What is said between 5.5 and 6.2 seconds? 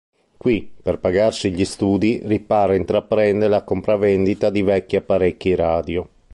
radio.